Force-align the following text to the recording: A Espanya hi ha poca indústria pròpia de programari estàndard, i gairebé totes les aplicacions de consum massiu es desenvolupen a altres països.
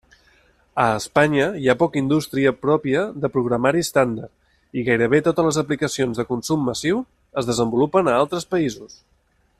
A 0.83 0.85
Espanya 1.01 1.49
hi 1.63 1.69
ha 1.69 1.75
poca 1.81 1.99
indústria 2.01 2.53
pròpia 2.63 3.03
de 3.25 3.31
programari 3.37 3.85
estàndard, 3.89 4.33
i 4.83 4.87
gairebé 4.89 5.23
totes 5.29 5.49
les 5.51 5.63
aplicacions 5.65 6.23
de 6.23 6.29
consum 6.33 6.67
massiu 6.71 7.07
es 7.43 7.51
desenvolupen 7.53 8.11
a 8.15 8.21
altres 8.25 8.51
països. 8.57 8.99